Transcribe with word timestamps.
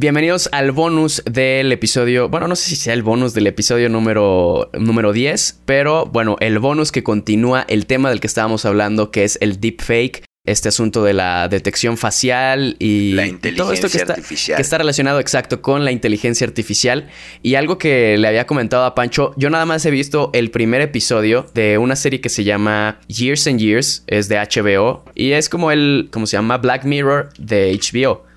Bienvenidos 0.00 0.48
al 0.52 0.72
bonus 0.72 1.22
del 1.30 1.70
episodio. 1.72 2.30
Bueno, 2.30 2.48
no 2.48 2.56
sé 2.56 2.70
si 2.70 2.76
sea 2.76 2.94
el 2.94 3.02
bonus 3.02 3.34
del 3.34 3.46
episodio 3.46 3.90
número, 3.90 4.70
número 4.72 5.12
10, 5.12 5.60
pero 5.66 6.06
bueno, 6.06 6.38
el 6.40 6.58
bonus 6.58 6.90
que 6.90 7.02
continúa 7.02 7.66
el 7.68 7.84
tema 7.84 8.08
del 8.08 8.18
que 8.18 8.26
estábamos 8.26 8.64
hablando, 8.64 9.10
que 9.10 9.24
es 9.24 9.36
el 9.42 9.60
deepfake 9.60 10.24
este 10.46 10.70
asunto 10.70 11.04
de 11.04 11.12
la 11.12 11.48
detección 11.48 11.98
facial 11.98 12.76
y 12.78 13.12
la 13.12 13.26
inteligencia 13.26 13.62
todo 13.62 13.74
esto 13.74 13.90
que 13.90 13.98
está, 13.98 14.14
artificial. 14.14 14.56
que 14.56 14.62
está 14.62 14.78
relacionado 14.78 15.20
exacto 15.20 15.60
con 15.60 15.84
la 15.84 15.92
inteligencia 15.92 16.46
artificial. 16.46 17.10
Y 17.42 17.56
algo 17.56 17.76
que 17.76 18.16
le 18.16 18.26
había 18.26 18.46
comentado 18.46 18.86
a 18.86 18.94
Pancho, 18.94 19.34
yo 19.36 19.50
nada 19.50 19.66
más 19.66 19.84
he 19.84 19.90
visto 19.90 20.30
el 20.32 20.50
primer 20.50 20.80
episodio 20.80 21.44
de 21.52 21.76
una 21.76 21.94
serie 21.94 22.22
que 22.22 22.30
se 22.30 22.42
llama 22.42 23.00
Years 23.06 23.46
and 23.46 23.60
Years, 23.60 24.04
es 24.06 24.30
de 24.30 24.38
HBO 24.38 25.04
y 25.14 25.32
es 25.32 25.50
como 25.50 25.70
el, 25.70 26.08
como 26.10 26.24
se 26.24 26.38
llama 26.38 26.56
Black 26.56 26.84
Mirror 26.84 27.28
de 27.36 27.78
HBO. 27.78 28.29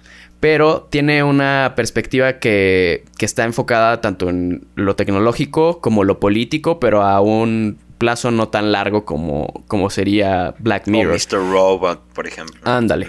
Pero 0.43 0.89
tiene 0.89 1.23
una 1.23 1.71
perspectiva 1.73 2.39
que, 2.39 3.05
que 3.17 3.25
está 3.25 3.45
enfocada 3.45 4.01
tanto 4.01 4.27
en 4.27 4.67
lo 4.75 4.93
tecnológico 4.97 5.79
como 5.79 6.03
lo 6.03 6.19
político, 6.19 6.81
pero 6.81 7.01
a 7.01 7.21
un 7.21 7.77
plazo 7.97 8.29
no 8.29 8.49
tan 8.49 8.73
largo 8.73 9.05
como, 9.05 9.63
como 9.69 9.89
sería 9.89 10.53
Black 10.59 10.89
O 10.89 10.91
Mirror. 10.91 11.13
Mr. 11.13 11.49
Robot, 11.49 12.01
por 12.13 12.27
ejemplo. 12.27 12.59
Ándale. 12.65 13.07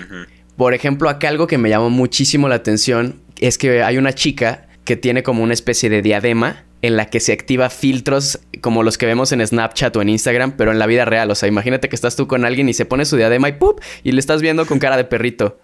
Por 0.56 0.74
ejemplo, 0.74 1.08
acá 1.08 1.26
algo 1.28 1.48
que 1.48 1.58
me 1.58 1.70
llamó 1.70 1.90
muchísimo 1.90 2.48
la 2.48 2.54
atención 2.54 3.20
es 3.40 3.58
que 3.58 3.82
hay 3.82 3.98
una 3.98 4.12
chica 4.12 4.68
que 4.84 4.94
tiene 4.94 5.24
como 5.24 5.42
una 5.42 5.54
especie 5.54 5.90
de 5.90 6.02
diadema 6.02 6.62
en 6.82 6.96
la 6.96 7.06
que 7.06 7.18
se 7.18 7.32
activa 7.32 7.68
filtros 7.68 8.38
como 8.60 8.84
los 8.84 8.96
que 8.96 9.06
vemos 9.06 9.32
en 9.32 9.44
Snapchat 9.44 9.96
o 9.96 10.02
en 10.02 10.10
Instagram, 10.10 10.52
pero 10.56 10.70
en 10.70 10.78
la 10.78 10.86
vida 10.86 11.04
real. 11.04 11.30
O 11.32 11.34
sea, 11.34 11.48
imagínate 11.48 11.88
que 11.88 11.96
estás 11.96 12.14
tú 12.14 12.28
con 12.28 12.44
alguien 12.44 12.68
y 12.68 12.74
se 12.74 12.84
pone 12.84 13.06
su 13.06 13.16
diadema 13.16 13.48
y 13.48 13.52
¡pup! 13.54 13.80
y 14.04 14.12
le 14.12 14.20
estás 14.20 14.40
viendo 14.40 14.66
con 14.66 14.78
cara 14.78 14.96
de 14.96 15.04
perrito. 15.04 15.58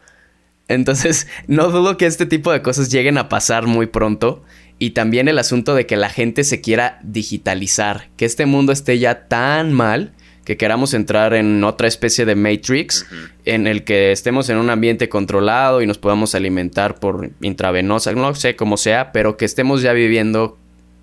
Entonces, 0.71 1.27
no 1.47 1.69
dudo 1.69 1.97
que 1.97 2.07
este 2.07 2.27
tipo 2.27 2.53
de 2.53 2.63
cosas 2.63 2.91
lleguen 2.91 3.19
a 3.19 3.29
pasar 3.29 3.67
muy 3.67 3.87
pronto. 3.87 4.43
Y 4.79 4.91
también 4.91 5.29
el 5.29 5.39
asunto 5.39 5.75
de 5.75 5.85
que 5.85 5.97
la 5.97 6.09
gente 6.09 6.43
se 6.43 6.63
quiera 6.63 7.01
digitalizar, 7.03 8.09
que 8.17 8.25
este 8.25 8.47
mundo 8.47 8.73
esté 8.73 8.99
ya 8.99 9.29
tan 9.29 9.75
mal 9.75 10.13
que 10.47 10.57
queramos 10.57 10.95
entrar 10.95 11.35
en 11.35 11.63
otra 11.65 11.87
especie 11.87 12.25
de 12.25 12.35
Matrix 12.35 13.07
en 13.45 13.67
el 13.67 13.85
que 13.85 14.11
estemos 14.11 14.49
en 14.49 14.57
un 14.57 14.71
ambiente 14.71 15.11
controlado 15.11 15.83
y 15.83 15.87
nos 15.87 15.99
podamos 15.99 16.35
alimentar 16.35 16.99
por 16.99 17.31
intravenosa, 17.43 18.13
no 18.13 18.35
sé 18.35 18.57
cómo 18.57 18.79
sea, 18.79 19.13
pero 19.13 19.37
que 19.37 19.45
estemos 19.45 19.83
ya 19.83 19.93
viviendo 19.93 20.57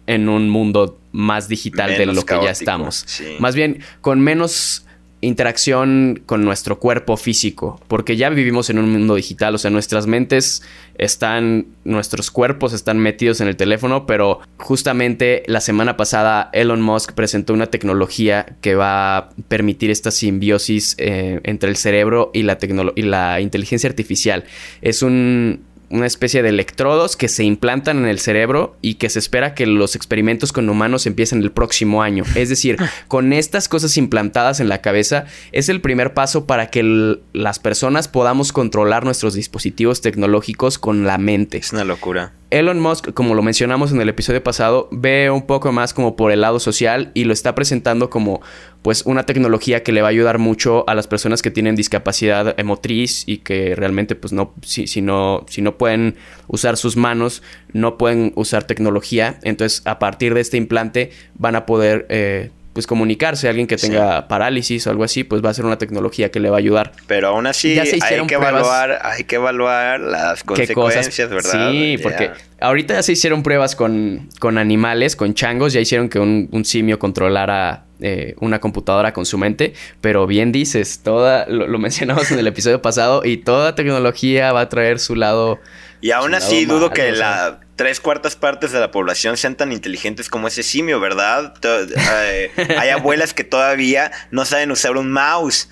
en 0.08 0.28
un 0.28 0.50
mundo 0.50 0.98
más 1.12 1.48
digital 1.48 1.96
de 2.00 2.08
lo 2.08 2.26
que 2.26 2.34
ya 2.42 2.50
estamos. 2.50 3.04
sí. 3.06 3.36
Más 3.38 3.54
bien 3.54 3.82
con 4.02 4.22
menos 4.22 4.87
interacción 5.22 6.22
con 6.26 6.44
nuestro 6.44 6.80
cuerpo 6.80 7.18
físico, 7.18 7.82
porque 7.88 8.18
ya 8.18 8.30
vivimos 8.30 8.70
en 8.70 8.78
un 8.78 8.92
mundo 8.92 9.16
digital, 9.16 9.56
o 9.56 9.58
sea, 9.58 9.72
nuestras 9.72 10.06
mentes 10.06 10.62
están, 10.98 11.68
nuestros 11.84 12.30
cuerpos 12.30 12.74
están 12.74 13.00
metidos 13.00 13.42
en 13.42 13.48
el 13.48 13.56
teléfono, 13.56 14.06
pero 14.06 14.42
justamente 14.58 15.44
la 15.48 15.60
semana 15.60 15.98
pasada 15.98 16.50
Elon 16.54 16.82
Musk 16.82 17.14
presentó 17.14 17.54
una 17.54 17.68
tecnología 17.68 18.58
que 18.62 18.76
va 18.76 19.18
a 19.18 19.30
permitir 19.48 19.90
esta 19.90 20.12
simbiosis 20.12 20.96
eh, 21.00 21.40
entre 21.44 21.70
el 21.70 21.78
cerebro 21.78 22.30
y 22.34 22.44
la, 22.44 22.58
y 22.96 23.02
la 23.02 23.42
inteligencia 23.42 23.90
artificial. 23.90 24.44
Es 24.82 25.02
un, 25.02 25.62
una 25.90 26.06
especie 26.06 26.44
de 26.44 26.50
electrodos 26.50 27.16
que 27.16 27.28
se 27.28 27.44
implantan 27.44 27.98
en 28.00 28.06
el 28.06 28.20
cerebro 28.20 28.78
y 28.82 28.96
que 28.96 29.10
se 29.10 29.20
espera 29.20 29.54
que 29.54 29.66
los 29.66 29.96
experimentos 29.96 30.52
con 30.52 30.70
humanos 30.70 31.06
empiecen 31.06 31.42
el 31.42 31.52
próximo 31.52 32.04
año. 32.04 32.24
Es 32.36 32.50
decir, 32.50 32.78
con 33.08 33.34
estas 33.34 33.70
cosas 33.70 33.98
implantadas 33.98 34.60
en 34.60 34.70
la 34.70 34.82
cabeza 34.82 35.26
es 35.52 35.70
el 35.70 35.82
primer 35.82 36.14
paso 36.14 36.46
para 36.46 36.70
que 36.70 37.18
las 37.34 37.60
personas 37.60 38.08
podamos 38.08 38.52
controlar 38.52 39.06
nuestros 39.06 39.34
dispositivos 39.34 40.02
tecnológicos 40.02 40.78
con 40.78 41.06
la 41.06 41.18
mente. 41.18 41.58
Es 41.58 41.72
una 41.72 41.84
locura. 41.84 42.34
Elon 42.50 42.80
Musk, 42.80 43.14
como 43.14 43.36
lo 43.36 43.42
mencionamos 43.42 43.92
en 43.92 44.00
el 44.00 44.08
episodio 44.08 44.42
pasado, 44.42 44.88
ve 44.92 45.30
un 45.30 45.46
poco 45.46 45.74
más 45.74 45.94
como 45.94 46.16
por 46.16 46.32
el 46.32 46.42
lado 46.42 46.60
social 46.60 47.12
y 47.14 47.26
lo 47.26 47.34
está 47.34 47.56
presentando 47.56 48.10
como 48.10 48.42
pues 48.82 49.06
una 49.06 49.26
tecnología 49.26 49.84
que 49.84 49.92
le 49.92 50.02
va 50.02 50.08
a 50.08 50.12
ayudar 50.12 50.38
mucho 50.38 50.88
a 50.88 50.96
las 50.96 51.08
personas 51.08 51.42
que 51.42 51.52
tienen 51.52 51.76
discapacidad 51.76 52.56
motriz 52.64 53.24
y 53.28 53.40
que 53.40 53.76
realmente 53.76 54.16
pues 54.16 54.32
no 54.32 54.54
si, 54.62 54.88
si 54.88 55.02
no 55.02 55.46
si 55.50 55.62
no 55.62 55.78
pueden 55.78 56.16
usar 56.48 56.78
sus 56.78 56.96
manos, 56.96 57.44
no 57.74 57.98
pueden 57.98 58.32
usar 58.36 58.64
tecnología, 58.64 59.40
entonces 59.44 59.82
a 59.86 60.00
partir 60.00 60.34
de 60.34 60.40
este 60.40 60.56
implante 60.56 61.12
van 61.36 61.58
a 61.58 61.66
poder 61.66 62.06
eh, 62.10 62.52
pues 62.78 62.86
comunicarse, 62.86 63.50
alguien 63.50 63.66
que 63.66 63.76
Sí. 63.80 63.88
tenga 63.90 64.28
parálisis 64.28 64.86
o 64.86 64.92
algo 64.92 65.04
así, 65.04 65.24
pues 65.24 65.44
va 65.44 65.50
a 65.50 65.54
ser 65.56 65.66
una 65.66 65.80
tecnología 65.80 66.30
que 66.30 66.40
le 66.40 66.52
va 66.52 66.58
a 66.58 66.60
ayudar. 66.60 66.92
Pero 67.08 67.30
aún 67.30 67.48
así 67.48 67.74
Ya 67.74 67.88
se 67.88 67.96
hay 67.96 68.02
que 68.28 68.38
pruebas. 68.38 68.52
evaluar, 68.62 69.00
hay 69.02 69.24
que 69.24 69.36
evaluar 69.38 70.00
las 70.00 70.44
consecuencias, 70.44 71.28
¿verdad? 71.28 71.72
Sí, 71.72 71.98
Ya. 71.98 72.04
porque 72.04 72.30
ahorita 72.62 72.94
ya 72.94 73.02
se 73.02 73.14
hicieron 73.14 73.42
pruebas 73.42 73.76
con, 73.76 74.30
con 74.40 74.60
animales, 74.60 75.16
con 75.16 75.34
changos, 75.34 75.74
ya 75.74 75.80
hicieron 75.80 76.08
que 76.08 76.20
un, 76.20 76.50
un 76.52 76.66
simio 76.66 77.00
controlara 77.00 77.86
eh, 78.00 78.36
una 78.40 78.60
computadora 78.60 79.14
con 79.14 79.26
su 79.26 79.38
mente, 79.38 79.74
pero 80.02 80.28
bien 80.28 80.52
dices, 80.52 81.02
toda, 81.04 81.46
lo, 81.48 81.68
lo 81.68 81.80
mencionamos 81.80 82.32
en 82.32 82.40
el 82.40 82.48
episodio 82.48 82.82
pasado, 82.82 83.24
y 83.26 83.38
toda 83.38 83.76
tecnología 83.76 84.52
va 84.54 84.62
a 84.62 84.70
traer 84.70 85.00
su 85.00 85.16
lado... 85.16 85.60
Y 86.00 86.12
aún 86.12 86.36
así 86.36 86.66
lado 86.66 86.80
dudo 86.80 86.90
que 86.92 87.12
o 87.12 87.16
sea. 87.16 87.16
la 87.16 87.60
tres 87.78 88.02
cuartas 88.02 88.36
partes 88.36 88.72
de 88.72 88.80
la 88.80 88.92
población 88.92 89.38
sean 89.38 89.56
tan 89.56 89.72
inteligentes 89.72 90.30
como 90.30 90.48
ese 90.48 90.64
simio, 90.64 91.00
¿verdad? 91.00 91.54
Eh, 91.64 92.52
hay 92.78 92.90
abuelas 92.90 93.34
que 93.34 93.46
todavía 93.46 94.12
no 94.32 94.44
saben 94.44 94.72
usar 94.72 94.98
un 94.98 95.12
mouse. 95.12 95.70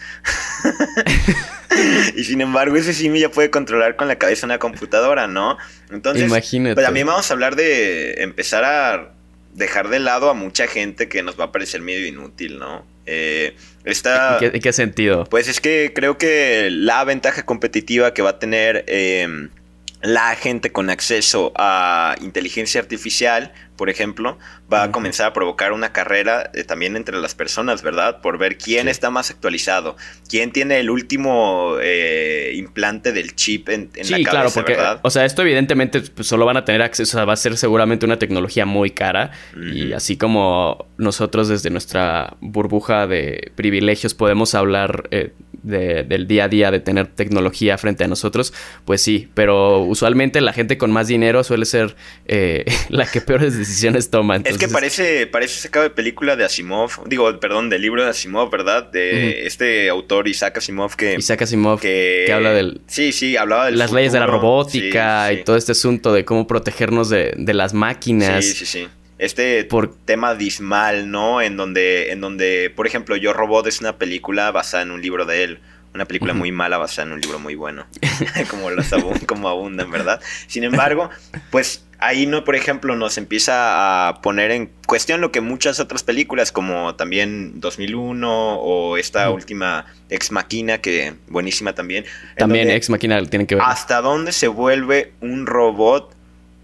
y 2.15 2.23
sin 2.23 2.39
embargo 2.41 2.77
ese 2.77 2.93
simio 2.93 3.21
ya 3.21 3.29
puede 3.29 3.49
controlar 3.49 3.97
con 3.97 4.07
la 4.07 4.15
cabeza 4.17 4.45
una 4.45 4.59
computadora, 4.59 5.27
¿no? 5.27 5.57
Entonces, 5.91 6.27
Imagínate. 6.27 6.75
pues 6.75 6.85
también 6.85 7.07
vamos 7.07 7.29
a 7.29 7.33
hablar 7.33 7.55
de 7.55 8.23
empezar 8.23 8.63
a 8.63 9.14
dejar 9.55 9.89
de 9.89 9.99
lado 9.99 10.29
a 10.29 10.33
mucha 10.33 10.67
gente 10.67 11.07
que 11.09 11.23
nos 11.23 11.39
va 11.39 11.45
a 11.45 11.51
parecer 11.51 11.81
medio 11.81 12.05
inútil, 12.05 12.59
¿no? 12.59 12.85
Eh, 13.05 13.55
esta... 13.85 14.33
¿En 14.33 14.51
qué, 14.51 14.57
en 14.57 14.61
qué 14.61 14.73
sentido? 14.73 15.23
Pues 15.25 15.47
es 15.47 15.61
que 15.61 15.93
creo 15.95 16.17
que 16.17 16.69
la 16.71 17.03
ventaja 17.03 17.45
competitiva 17.45 18.13
que 18.13 18.21
va 18.21 18.31
a 18.31 18.39
tener 18.39 18.83
eh, 18.87 19.49
la 20.01 20.35
gente 20.35 20.71
con 20.71 20.89
acceso 20.89 21.53
a 21.55 22.15
inteligencia 22.21 22.81
artificial, 22.81 23.53
por 23.75 23.89
ejemplo, 23.89 24.37
va 24.71 24.83
a 24.83 24.91
comenzar 24.91 25.27
a 25.27 25.33
provocar 25.33 25.73
una 25.73 25.91
carrera 25.91 26.49
eh, 26.53 26.63
también 26.63 26.95
entre 26.95 27.17
las 27.17 27.35
personas, 27.35 27.81
¿verdad? 27.81 28.21
Por 28.21 28.37
ver 28.37 28.57
quién 28.57 28.85
Sí. 28.85 28.91
está 28.91 29.09
más 29.09 29.31
actualizado, 29.31 29.95
quién 30.29 30.51
tiene 30.51 30.79
el 30.79 30.89
último 30.89 31.75
eh, 31.81 32.53
implante 32.55 33.11
del 33.11 33.35
chip 33.35 33.69
en, 33.69 33.89
en 33.95 34.05
sí, 34.05 34.11
la 34.11 34.17
cabeza, 34.17 34.31
claro, 34.31 34.51
porque, 34.53 34.73
¿verdad? 34.73 34.99
o 35.03 35.09
sea, 35.09 35.25
esto 35.25 35.41
evidentemente 35.41 36.01
pues, 36.01 36.27
solo 36.27 36.45
van 36.45 36.57
a 36.57 36.65
tener 36.65 36.81
acceso, 36.81 37.17
o 37.17 37.19
sea, 37.19 37.25
va 37.25 37.33
a 37.33 37.37
ser 37.37 37.57
seguramente 37.57 38.05
una 38.05 38.17
tecnología 38.19 38.65
muy 38.65 38.91
cara 38.91 39.31
y 39.55 39.93
así 39.93 40.17
como 40.17 40.87
nosotros 40.97 41.47
desde 41.47 41.69
nuestra 41.69 42.37
burbuja 42.41 43.07
de 43.07 43.51
privilegios 43.55 44.13
podemos 44.13 44.55
hablar 44.55 45.07
eh, 45.11 45.33
de- 45.65 46.03
del 46.03 46.27
día 46.27 46.45
a 46.45 46.47
día 46.47 46.71
de 46.71 46.79
tener 46.79 47.07
tecnología 47.07 47.77
frente 47.77 48.03
a 48.03 48.07
nosotros, 48.07 48.53
pues 48.85 49.01
sí, 49.01 49.29
pero 49.33 49.81
usualmente 49.81 50.39
la 50.41 50.53
gente 50.53 50.77
con 50.77 50.91
más 50.91 51.07
dinero 51.07 51.43
suele 51.43 51.65
ser 51.65 51.95
eh, 52.27 52.65
la 52.89 53.05
que 53.05 53.21
peores 53.21 53.57
decisiones 53.57 54.09
toma. 54.09 54.37
Es 54.37 54.57
que 54.57 54.67
parece, 54.67 55.27
parece 55.27 55.59
sacado 55.61 55.83
de 55.83 55.89
película 55.89 56.35
de 56.35 56.45
Asimov, 56.45 56.91
digo, 57.07 57.39
perdón, 57.39 57.69
del 57.69 57.81
libro 57.81 58.03
de 58.03 58.09
Asimov, 58.09 58.49
¿verdad? 58.49 58.89
De 58.91 59.45
este 59.45 59.89
autor 59.89 60.27
Isaac 60.27 60.57
Asimov 60.57 60.95
que... 60.95 61.15
Isaac 61.15 61.41
Asimov 61.41 61.79
que, 61.79 62.23
que 62.25 62.33
habla 62.33 62.51
del 62.51 62.81
Sí, 62.87 63.11
sí, 63.11 63.35
hablaba 63.37 63.65
de 63.65 63.71
las 63.73 63.91
leyes 63.91 64.13
de 64.13 64.19
la 64.19 64.27
robótica 64.27 65.31
y 65.33 65.43
todo 65.43 65.55
este 65.55 65.71
asunto 65.71 66.13
de 66.13 66.25
cómo 66.25 66.47
protegernos 66.47 67.09
de, 67.09 67.33
de 67.37 67.53
las 67.53 67.73
máquinas. 67.73 68.45
Sí, 68.45 68.53
sí, 68.53 68.65
sí. 68.65 68.87
Este 69.17 69.63
Por- 69.63 69.95
tema 69.95 70.35
dismal, 70.35 71.09
¿no? 71.09 71.41
En 71.41 71.55
donde, 71.57 72.11
en 72.11 72.21
donde, 72.21 72.71
por 72.75 72.85
ejemplo, 72.87 73.15
Yo 73.15 73.33
Robot 73.33 73.67
es 73.67 73.79
una 73.79 73.97
película 73.97 74.51
basada 74.51 74.83
en 74.83 74.91
un 74.91 75.01
libro 75.01 75.25
de 75.25 75.43
él. 75.43 75.59
Una 75.93 76.03
película 76.05 76.33
muy 76.33 76.51
mala 76.51 76.77
basada 76.77 77.07
en 77.07 77.13
un 77.13 77.21
libro 77.21 77.39
muy 77.39 77.55
bueno. 77.55 77.85
como, 78.49 78.69
las 78.71 78.91
abu- 78.91 79.25
como 79.25 79.47
abundan, 79.47 79.89
¿verdad? 79.91 80.19
Sin 80.47 80.65
embargo, 80.65 81.09
pues 81.51 81.85
ahí, 81.99 82.25
¿no? 82.27 82.43
Por 82.43 82.57
ejemplo, 82.57 82.97
nos 82.97 83.17
empieza 83.17 84.09
a 84.09 84.19
poner 84.21 84.51
en 84.51 84.69
cuestión 84.87 85.21
lo 85.21 85.31
que 85.31 85.39
muchas 85.39 85.79
otras 85.79 86.03
películas, 86.03 86.51
como 86.51 86.95
también 86.95 87.61
2001 87.61 88.59
o 88.59 88.97
esta 88.97 89.29
última 89.29 89.85
Ex 90.09 90.31
Machina, 90.33 90.79
que 90.79 91.13
buenísima 91.29 91.73
también. 91.73 92.03
También 92.37 92.69
Ex 92.69 92.89
Máquina 92.89 93.23
tienen 93.25 93.47
que 93.47 93.55
ver. 93.55 93.63
hasta 93.65 94.01
dónde 94.01 94.33
se 94.33 94.49
vuelve 94.49 95.13
un 95.21 95.45
robot 95.45 96.13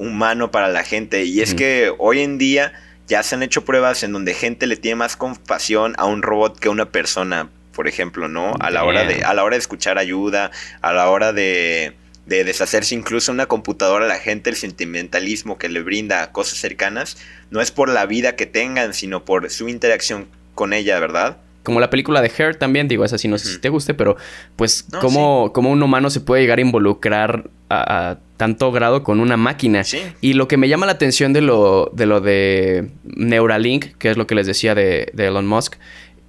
humano 0.02 0.52
para 0.52 0.68
la 0.70 0.84
gente. 0.84 1.24
Y 1.26 1.42
es 1.42 1.54
que 1.54 1.94
hoy 1.98 2.22
en 2.22 2.38
día 2.38 2.74
ya 3.08 3.24
se 3.24 3.36
han 3.36 3.44
hecho 3.44 3.64
pruebas 3.64 4.04
en 4.04 4.14
donde 4.14 4.34
gente 4.34 4.68
le 4.68 4.76
tiene 4.78 4.96
más 4.96 5.16
compasión 5.16 5.94
a 5.98 6.06
un 6.06 6.22
robot 6.22 6.58
que 6.60 6.70
a 6.70 6.72
una 6.72 6.90
persona, 6.90 7.50
por 7.74 7.88
ejemplo, 7.88 8.28
¿no? 8.28 8.56
A 8.60 8.72
la 8.72 8.84
hora 8.84 9.04
de, 9.04 9.24
a 9.24 9.34
la 9.34 9.44
hora 9.44 9.56
de 9.56 9.60
escuchar 9.60 9.98
ayuda, 9.98 10.52
a 10.82 10.94
la 10.94 11.10
hora 11.10 11.34
de, 11.34 11.94
de 12.26 12.44
deshacerse 12.44 12.96
incluso 12.96 13.32
una 13.32 13.46
computadora, 13.46 14.08
la 14.08 14.18
gente, 14.18 14.50
el 14.50 14.56
sentimentalismo 14.56 15.58
que 15.58 15.70
le 15.70 15.82
brinda 15.82 16.24
a 16.24 16.32
cosas 16.32 16.58
cercanas, 16.58 17.18
no 17.52 17.62
es 17.62 17.72
por 17.72 17.90
la 17.90 18.06
vida 18.06 18.36
que 18.36 18.46
tengan, 18.46 18.94
sino 18.94 19.24
por 19.24 19.50
su 19.50 19.70
interacción 19.70 20.28
con 20.56 20.74
ella, 20.74 21.00
¿verdad? 21.00 21.38
Como 21.64 21.80
la 21.80 21.92
película 21.92 22.22
de 22.22 22.32
Her 22.36 22.56
también, 22.56 22.88
digo, 22.88 23.06
esa 23.06 23.20
sí 23.20 23.28
no 23.28 23.38
sé 23.38 23.50
si 23.50 23.60
te 23.60 23.70
guste, 23.70 23.94
pero 23.94 24.18
pues 24.56 24.86
No, 24.92 25.00
cómo, 25.00 25.52
cómo 25.54 25.70
un 25.70 25.84
humano 25.84 26.10
se 26.10 26.20
puede 26.20 26.42
llegar 26.42 26.58
a 26.58 26.62
involucrar 26.62 27.50
a, 27.70 28.12
a 28.12 28.18
tanto 28.42 28.72
grado 28.72 29.04
con 29.04 29.20
una 29.20 29.38
máquina. 29.38 29.84
Sí. 29.84 30.02
Y 30.20 30.34
lo 30.34 30.48
que 30.48 30.58
me 30.58 30.68
llama 30.68 30.88
la 30.88 30.94
atención 30.94 31.32
de 31.32 31.42
lo 31.42 31.92
de, 31.94 32.08
lo 32.08 32.22
de 32.22 32.90
Neuralink, 33.04 33.98
que 34.00 34.10
es 34.10 34.18
lo 34.18 34.26
que 34.26 34.34
les 34.34 34.48
decía 34.48 34.74
de, 34.74 35.12
de 35.14 35.28
Elon 35.28 35.46
Musk, 35.46 35.76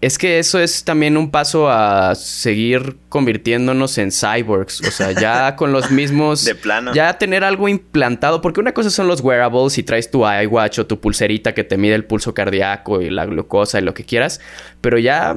es 0.03 0.19
que 0.19 0.39
eso 0.39 0.59
es 0.59 0.85
también 0.85 1.17
un 1.17 1.31
paso 1.31 1.71
a 1.71 2.15
seguir 2.15 2.99
convirtiéndonos 3.09 3.97
en 3.97 4.13
cyborgs. 4.13 4.83
O 4.87 4.91
sea, 4.91 5.13
ya 5.13 5.57
con 5.57 5.73
los 5.73 5.91
mismos. 5.91 6.45
De 6.45 6.55
plano. 6.55 6.93
Ya 6.93 7.17
tener 7.17 7.45
algo 7.45 7.67
implantado. 7.67 8.43
Porque 8.43 8.61
una 8.61 8.75
cosa 8.75 8.91
son 8.91 9.09
los 9.09 9.23
wearables 9.23 9.79
y 9.79 9.83
traes 9.83 10.11
tu 10.11 10.27
iWatch 10.29 10.81
o 10.81 10.87
tu 10.87 11.01
pulserita 11.01 11.55
que 11.55 11.65
te 11.65 11.79
mide 11.79 11.95
el 11.95 12.05
pulso 12.05 12.35
cardíaco 12.35 13.01
y 13.01 13.09
la 13.09 13.25
glucosa 13.25 13.79
y 13.79 13.83
lo 13.85 13.95
que 13.95 14.05
quieras. 14.05 14.39
Pero 14.83 14.99
ya 14.99 15.35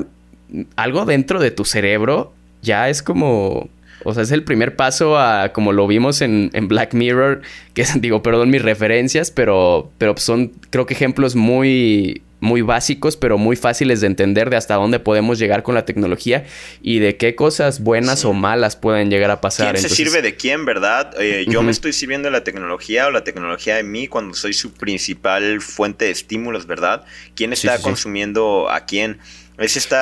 algo 0.75 1.05
dentro 1.05 1.39
de 1.39 1.51
tu 1.51 1.63
cerebro 1.63 2.33
ya 2.61 2.89
es 2.89 3.01
como. 3.01 3.69
O 4.03 4.13
sea, 4.13 4.23
es 4.23 4.31
el 4.31 4.43
primer 4.43 4.75
paso 4.75 5.17
a 5.17 5.51
como 5.53 5.71
lo 5.71 5.87
vimos 5.87 6.21
en, 6.21 6.49
en 6.53 6.67
Black 6.67 6.93
Mirror. 6.93 7.41
Que 7.73 7.81
es, 7.83 7.99
digo, 8.01 8.21
perdón 8.21 8.49
mis 8.49 8.61
referencias, 8.61 9.31
pero, 9.31 9.91
pero 9.97 10.15
son, 10.17 10.51
creo 10.69 10.85
que 10.85 10.93
ejemplos 10.93 11.35
muy 11.35 12.21
muy 12.41 12.61
básicos, 12.61 13.17
pero 13.17 13.37
muy 13.37 13.55
fáciles 13.55 14.01
de 14.01 14.07
entender 14.07 14.49
de 14.49 14.57
hasta 14.57 14.75
dónde 14.75 14.99
podemos 14.99 15.39
llegar 15.39 15.63
con 15.63 15.73
la 15.73 15.85
tecnología 15.85 16.45
y 16.81 16.99
de 16.99 17.17
qué 17.17 17.33
cosas 17.33 17.79
buenas 17.81 18.19
Sí. 18.19 18.27
o 18.27 18.33
malas 18.33 18.75
pueden 18.75 19.09
llegar 19.09 19.31
a 19.31 19.41
pasar. 19.41 19.73
¿Quién 19.73 19.89
se 19.89 19.95
sirve 19.95 20.21
de 20.21 20.35
quién, 20.35 20.63
verdad? 20.65 21.15
Eh, 21.19 21.45
yo 21.49 21.63
me 21.63 21.71
estoy 21.71 21.91
sirviendo 21.91 22.27
de 22.27 22.31
la 22.31 22.43
tecnología 22.43 23.07
o 23.07 23.11
la 23.11 23.23
tecnología 23.23 23.75
de 23.75 23.83
mí 23.83 24.07
cuando 24.07 24.35
soy 24.35 24.53
su 24.53 24.73
principal 24.73 25.59
fuente 25.61 26.05
de 26.05 26.11
estímulos, 26.11 26.67
¿verdad? 26.67 27.03
¿Quién 27.35 27.51
está 27.51 27.71
sí, 27.73 27.77
sí. 27.77 27.83
consumiendo 27.83 28.69
a 28.69 28.85
quién? 28.85 29.17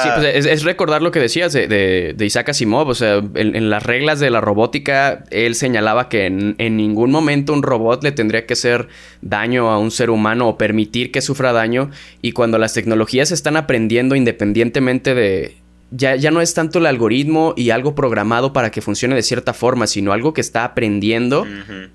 Sí, 0.03 0.09
pues 0.15 0.45
es, 0.45 0.63
recordar 0.63 1.01
lo 1.01 1.11
que 1.11 1.19
decías 1.19 1.53
de, 1.53 2.15
Isaac 2.19 2.49
Asimov. 2.49 2.87
O 2.87 2.95
sea, 2.95 3.17
en, 3.17 3.55
en 3.55 3.69
las 3.69 3.83
reglas 3.83 4.19
de 4.19 4.29
la 4.29 4.41
robótica, 4.41 5.23
él 5.29 5.55
señalaba 5.55 6.09
que 6.09 6.25
en, 6.25 6.55
en 6.57 6.77
ningún 6.77 7.11
momento 7.11 7.53
un 7.53 7.63
robot 7.63 8.03
le 8.03 8.11
tendría 8.11 8.45
que 8.45 8.53
hacer 8.53 8.87
daño 9.21 9.69
a 9.69 9.77
un 9.77 9.91
ser 9.91 10.09
humano 10.09 10.47
o 10.47 10.57
permitir 10.57 11.11
que 11.11 11.21
sufra 11.21 11.53
daño. 11.53 11.91
Y 12.21 12.31
cuando 12.31 12.57
las 12.57 12.73
tecnologías 12.73 13.31
están 13.31 13.57
aprendiendo 13.57 14.15
independientemente 14.15 15.13
de. 15.13 15.62
Ya, 15.95 16.15
ya 16.15 16.31
no 16.31 16.41
es 16.41 16.55
tanto 16.55 16.79
el 16.79 16.87
algoritmo 16.87 17.53
y 17.55 17.69
algo 17.69 17.93
programado 17.93 18.51
para 18.51 18.71
que 18.71 18.81
funcione 18.81 19.13
de 19.13 19.21
cierta 19.21 19.53
forma, 19.53 19.85
sino 19.85 20.11
algo 20.11 20.33
que 20.33 20.41
está 20.41 20.63
aprendiendo 20.63 21.45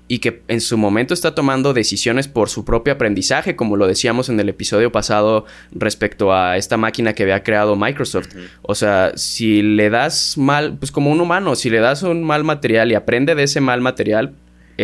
y 0.07 0.19
que 0.19 0.41
en 0.47 0.61
su 0.61 0.77
momento 0.77 1.13
está 1.13 1.35
tomando 1.35 1.73
decisiones 1.73 2.29
por 2.29 2.49
su 2.49 2.63
propio 2.63 2.93
aprendizaje, 2.93 3.57
como 3.57 3.75
lo 3.75 3.87
decíamos 3.87 4.29
en 4.29 4.39
el 4.39 4.47
episodio 4.47 4.91
pasado 4.93 5.45
respecto 5.71 6.33
a 6.33 6.55
esta 6.55 6.77
máquina 6.77 7.13
que 7.13 7.23
había 7.23 7.43
creado 7.43 7.75
Microsoft. 7.75 8.29
O 8.61 8.73
sea, 8.73 9.11
si 9.15 9.61
le 9.61 9.89
das 9.89 10.37
mal, 10.37 10.77
pues 10.79 10.91
como 10.91 11.11
un 11.11 11.19
humano, 11.19 11.55
si 11.55 11.69
le 11.69 11.79
das 11.79 12.03
un 12.03 12.23
mal 12.23 12.45
material 12.45 12.91
y 12.91 12.95
aprende 12.95 13.35
de 13.35 13.43
ese 13.43 13.59
mal 13.59 13.81
material, 13.81 14.33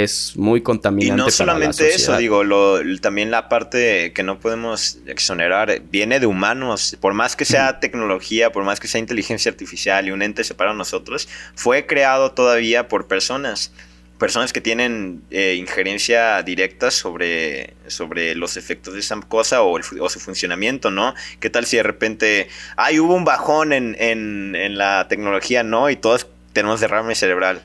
es 0.04 0.36
muy 0.36 0.60
Y 0.60 0.64
contaminante. 0.64 1.16
no 1.16 1.24
para 1.24 1.28
la 1.28 1.32
solamente 1.32 1.96
eso, 1.96 2.18
digo, 2.18 2.44
lo, 2.44 2.82
también 3.00 3.32
la 3.32 3.48
parte 3.48 4.12
que 4.14 4.24
no 4.24 4.40
podemos 4.40 4.98
exonerar 5.06 5.82
viene 5.90 6.20
de 6.20 6.26
humanos. 6.26 6.98
Por 7.00 7.14
más 7.14 7.38
que 7.38 7.46
sea 7.46 7.80
tecnología, 7.80 8.52
por 8.52 8.66
más 8.66 8.82
que 8.82 8.90
sea 8.90 9.00
inteligencia 9.00 9.50
artificial 9.50 10.08
y 10.08 10.12
un 10.12 10.22
ente 10.22 10.44
separado 10.44 10.76
de 10.76 10.80
nosotros, 10.80 11.30
fue 11.56 11.86
creado 11.86 12.34
todavía 12.34 12.90
por 12.90 13.08
personas. 13.08 13.72
Personas 14.18 14.52
que 14.52 14.60
tienen 14.60 15.24
eh, 15.32 15.56
injerencia 15.56 16.42
directa 16.44 16.92
sobre, 16.92 17.74
sobre 17.88 18.36
los 18.36 18.58
efectos 18.58 18.96
de 18.96 19.00
esa 19.00 19.18
cosa 19.22 19.62
o, 19.62 19.78
el 19.78 19.84
o 20.00 20.10
su 20.10 20.20
funcionamiento, 20.20 20.92
¿no? 20.92 21.14
¿Qué 21.40 21.50
tal 21.50 21.66
si 21.66 21.78
de 21.78 21.84
repente, 21.84 22.50
ay, 22.76 23.00
hubo 23.00 23.16
un 23.16 23.24
bajón 23.24 23.72
en, 23.72 23.96
en, 24.00 24.56
en 24.56 24.78
la 24.78 25.08
tecnología, 25.08 25.64
¿no? 25.64 25.90
Y 25.90 25.96
todos 25.96 26.28
tenemos 26.56 26.80
derrame 26.80 27.14
cerebral. 27.16 27.62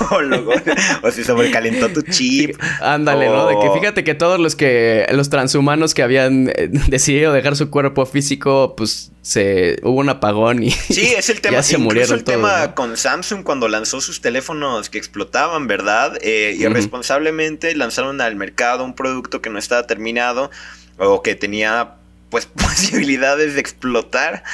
o, 1.02 1.10
se 1.10 1.24
sobrecalentó 1.24 1.88
tu 1.90 2.02
chip. 2.02 2.56
Ándale, 2.80 3.28
¿no? 3.28 3.46
De 3.46 3.54
que 3.60 3.78
fíjate 3.78 4.04
que 4.04 4.14
todos 4.14 4.38
los 4.38 4.56
que 4.56 5.06
los 5.12 5.30
transhumanos 5.30 5.94
que 5.94 6.02
habían 6.02 6.48
eh, 6.48 6.68
decidido 6.88 7.32
dejar 7.32 7.56
su 7.56 7.70
cuerpo 7.70 8.06
físico, 8.06 8.74
pues 8.76 9.10
se 9.22 9.78
hubo 9.82 9.98
un 10.00 10.08
apagón 10.08 10.62
y 10.62 10.70
Sí, 10.70 11.12
es 11.16 11.28
el 11.30 11.40
tema. 11.42 11.56
ya 11.56 11.62
se 11.62 11.72
Incluso 11.74 11.84
murieron 11.84 12.18
el 12.18 12.24
todos, 12.24 12.36
tema 12.38 12.66
¿no? 12.66 12.74
con 12.74 12.96
Samsung 12.96 13.42
cuando 13.42 13.68
lanzó 13.68 14.00
sus 14.00 14.20
teléfonos 14.20 14.90
que 14.90 14.98
explotaban, 14.98 15.66
¿verdad? 15.66 16.18
Eh, 16.22 16.56
irresponsablemente 16.58 17.74
lanzaron 17.74 18.20
al 18.20 18.36
mercado 18.36 18.84
un 18.84 18.94
producto 18.94 19.42
que 19.42 19.50
no 19.50 19.58
estaba 19.58 19.86
terminado 19.86 20.50
o 20.98 21.22
que 21.22 21.34
tenía 21.34 21.94
pues 22.30 22.44
posibilidades 22.46 23.54
de 23.54 23.60
explotar 23.60 24.44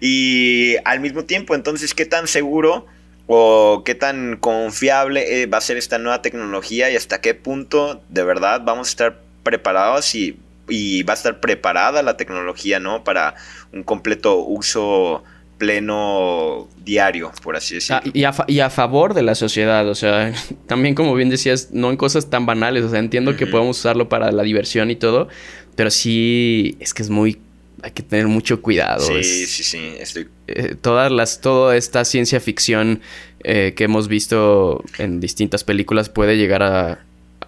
y 0.00 0.76
al 0.84 1.00
mismo 1.00 1.24
tiempo 1.24 1.54
entonces 1.54 1.94
qué 1.94 2.06
tan 2.06 2.26
seguro 2.28 2.86
o 3.32 3.82
qué 3.84 3.94
tan 3.94 4.36
confiable 4.38 5.42
eh, 5.42 5.46
va 5.46 5.58
a 5.58 5.60
ser 5.60 5.76
esta 5.76 5.98
nueva 5.98 6.20
tecnología 6.20 6.90
y 6.90 6.96
hasta 6.96 7.20
qué 7.20 7.34
punto 7.34 8.02
de 8.08 8.24
verdad 8.24 8.62
vamos 8.64 8.88
a 8.88 8.90
estar 8.90 9.20
preparados 9.44 10.16
y, 10.16 10.36
y 10.68 11.04
va 11.04 11.12
a 11.12 11.16
estar 11.16 11.38
preparada 11.38 12.02
la 12.02 12.16
tecnología, 12.16 12.80
¿no? 12.80 13.04
Para 13.04 13.36
un 13.72 13.84
completo 13.84 14.38
uso 14.38 15.22
pleno 15.58 16.68
diario, 16.84 17.30
por 17.42 17.54
así 17.54 17.76
Ah, 17.90 18.00
decirlo. 18.00 18.10
y, 18.14 18.24
a 18.24 18.32
fa- 18.32 18.44
y 18.48 18.60
a 18.60 18.70
favor 18.70 19.14
de 19.14 19.22
la 19.22 19.34
sociedad, 19.36 19.88
o 19.88 19.94
sea, 19.94 20.32
también 20.66 20.94
como 20.96 21.14
bien 21.14 21.28
decías, 21.30 21.68
no 21.70 21.90
en 21.90 21.96
cosas 21.96 22.30
tan 22.30 22.46
banales, 22.46 22.82
o 22.84 22.88
sea, 22.90 22.98
entiendo 22.98 23.36
que 23.36 23.46
podemos 23.46 23.78
usarlo 23.78 24.08
para 24.08 24.32
la 24.32 24.42
diversión 24.42 24.90
y 24.90 24.96
todo, 24.96 25.28
pero 25.76 25.90
sí 25.90 26.76
es 26.80 26.94
que 26.94 27.02
es 27.02 27.10
muy, 27.10 27.38
hay 27.82 27.92
que 27.92 28.02
tener 28.02 28.26
mucho 28.26 28.60
cuidado. 28.60 29.06
sí, 29.06 29.14
es- 29.20 29.50
sí, 29.52 29.62
sí, 29.62 29.92
estoy 30.00 30.28
eh, 30.54 30.74
todas 30.80 31.10
las, 31.10 31.40
toda 31.40 31.76
esta 31.76 32.04
ciencia 32.04 32.40
ficción 32.40 33.00
eh, 33.42 33.74
que 33.76 33.84
hemos 33.84 34.08
visto 34.08 34.84
en 34.98 35.20
distintas 35.20 35.64
películas 35.64 36.08
puede 36.08 36.36
llegar 36.36 36.62
a, 36.62 36.90
a 36.92 36.98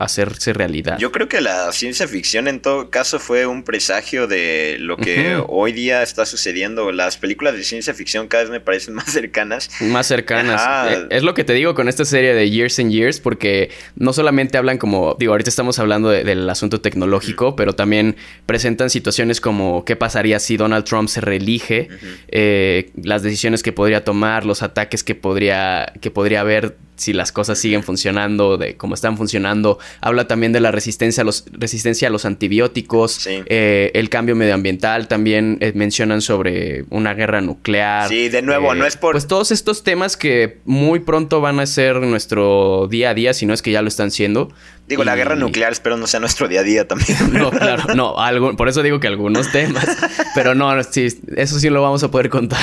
hacerse 0.05 0.53
realidad. 0.53 0.99
Yo 0.99 1.13
creo 1.13 1.29
que 1.29 1.41
la 1.41 1.71
ciencia 1.73 2.07
ficción 2.09 2.49
en 2.49 2.61
todo 2.61 2.91
caso 2.91 3.19
fue 3.19 3.47
un 3.47 3.63
presagio 3.63 4.27
de 4.27 4.77
lo 4.81 4.97
que 4.97 5.41
hoy 5.49 5.73
día 5.73 6.03
está 6.03 6.27
sucediendo. 6.27 6.93
Las 6.93 7.17
películas 7.17 7.55
de 7.55 7.65
ciencia 7.65 7.95
ficción 7.95 8.29
cada 8.29 8.45
vez 8.45 8.51
me 8.51 8.61
parecen 8.61 8.95
más 8.95 9.11
cercanas. 9.13 9.71
más 9.81 10.07
cercanas. 10.07 10.61
Ajá. 10.61 10.93
Eh, 10.93 11.07
es 11.11 11.23
lo 11.23 11.35
que 11.35 11.45
te 11.45 11.53
digo 11.55 11.75
con 11.75 11.89
esta 11.89 12.05
serie 12.05 12.35
de 12.35 12.51
Years 12.51 12.79
and 12.79 12.91
Years, 12.91 13.21
porque 13.21 13.71
no 13.97 14.13
solamente 14.13 14.59
hablan 14.59 14.79
como, 14.79 15.17
digo, 15.19 15.33
ahorita 15.33 15.51
estamos 15.51 15.79
hablando 15.79 16.09
de- 16.11 16.25
del 16.25 16.49
asunto 16.49 16.81
tecnológico, 16.81 17.57
pero 17.57 17.75
también 17.75 18.17
presentan 18.47 18.91
situaciones 18.91 19.41
como 19.41 19.85
qué 19.85 19.97
pasaría 19.97 20.39
si 20.39 20.57
Donald 20.57 20.85
Trump 20.85 21.09
se 21.09 21.21
reelige, 21.21 21.89
eh, 22.29 22.91
las 23.03 23.23
decisiones 23.23 23.63
que 23.63 23.73
podría 23.73 24.05
tomar, 24.05 24.45
los 24.45 24.63
ataques 24.63 25.05
que 25.05 25.15
podría, 25.15 25.93
que 26.01 26.11
podría 26.11 26.41
haber 26.41 26.77
si 26.97 27.13
las 27.13 27.33
cosas 27.33 27.59
siguen 27.59 27.83
funcionando, 27.83 28.59
de 28.59 28.77
cómo 28.77 28.95
están 28.95 29.17
funcionando. 29.17 29.79
Habla 30.01 30.27
también 30.29 30.53
de 30.53 30.61
la 30.61 30.71
resistencia 30.71 31.23
a 31.23 31.25
los, 31.25 31.45
resistencia 31.53 32.09
a 32.09 32.11
los 32.11 32.25
antibióticos, 32.25 33.13
Sí. 33.13 33.43
eh, 33.47 33.91
el 33.95 34.09
cambio 34.09 34.37
medioambiental, 34.37 35.09
también 35.09 35.59
eh, 35.61 35.73
mencionan 35.75 36.21
sobre 36.21 36.85
una 36.91 37.15
guerra 37.15 37.41
nuclear. 37.41 38.09
Sí, 38.09 38.29
de 38.29 38.43
nuevo, 38.43 38.73
Eh, 38.75 38.77
no 38.77 38.87
es 38.87 38.97
por... 38.97 39.13
Pues 39.13 39.27
todos 39.27 39.51
estos 39.51 39.83
temas 39.83 40.17
que 40.17 40.59
muy 40.65 41.01
pronto 41.01 41.41
van 41.41 41.61
a 41.61 41.67
ser 41.67 41.97
nuestro 41.97 42.87
día 42.91 43.11
a 43.11 43.15
día, 43.15 43.35
si 43.35 43.47
no 43.47 43.55
es 43.55 43.63
que 43.63 43.71
ya 43.73 43.83
lo 43.83 43.89
están 43.89 44.11
siendo. 44.11 44.53
Digo, 44.89 45.05
la 45.05 45.17
guerra 45.17 45.37
nuclear 45.37 45.73
espero 45.73 45.97
no 45.97 46.07
sea 46.07 46.21
nuestro 46.21 46.49
día 46.49 46.61
a 46.61 46.65
día 46.65 46.87
también. 46.87 47.17
No, 47.33 47.51
claro, 47.51 47.95
no, 47.95 48.19
algo, 48.21 48.55
por 48.57 48.69
eso 48.69 48.83
digo 48.83 49.01
que 49.01 49.07
algunos 49.07 49.51
temas. 49.51 49.87
Pero 50.35 50.55
no, 50.55 50.83
sí, 50.83 51.07
eso 51.37 51.59
sí 51.59 51.71
lo 51.71 51.81
vamos 51.83 52.03
a 52.03 52.11
poder 52.11 52.29
contar. 52.29 52.61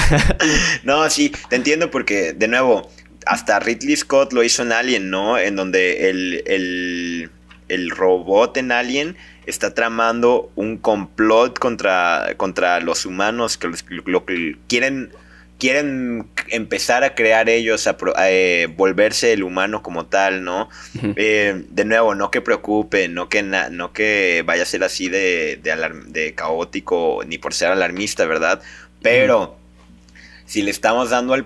No, 0.83 1.09
sí, 1.09 1.31
te 1.49 1.55
entiendo 1.55 1.89
porque, 1.91 2.33
de 2.33 2.47
nuevo, 2.47 2.89
hasta 3.25 3.59
Ridley 3.59 3.95
Scott 3.95 4.33
lo 4.33 4.43
hizo 4.43 4.61
en 4.63 4.71
Alien, 4.71 5.09
¿no? 5.09 5.37
En 5.37 5.55
donde 5.55 6.09
el, 6.09 6.43
el, 6.47 7.29
el 7.67 7.89
robot 7.91 8.57
en 8.57 8.71
Alien 8.71 9.15
está 9.45 9.73
tramando 9.73 10.51
un 10.55 10.77
complot 10.77 11.57
contra, 11.59 12.33
contra 12.37 12.79
los 12.81 13.05
humanos 13.05 13.57
que 13.57 13.67
los- 13.67 13.83
lo 14.05 14.25
que 14.25 14.57
quieren 14.67 15.11
quieren 15.59 16.29
empezar 16.51 17.03
a 17.03 17.15
crear 17.15 17.49
ellos, 17.49 17.85
a, 17.87 17.97
eh, 18.29 18.69
volverse 18.77 19.33
el 19.33 19.43
humano 19.43 19.83
como 19.83 20.05
tal, 20.05 20.45
¿no? 20.45 20.69
Eh, 21.17 21.65
de 21.69 21.83
nuevo, 21.83 22.15
no 22.15 22.31
que 22.31 22.39
preocupe, 22.39 23.09
no 23.09 23.27
que, 23.27 23.43
na- 23.43 23.67
no 23.69 23.91
que 23.91 24.41
vaya 24.45 24.63
a 24.63 24.65
ser 24.65 24.85
así 24.85 25.09
de, 25.09 25.59
de, 25.61 25.75
de 26.07 26.33
caótico, 26.33 27.23
ni 27.27 27.37
por 27.37 27.53
ser 27.53 27.71
alarmista, 27.71 28.25
¿verdad? 28.25 28.61
Pero 29.01 29.57
si 30.45 30.61
le 30.61 30.71
estamos 30.71 31.09
dando 31.09 31.33
al 31.33 31.45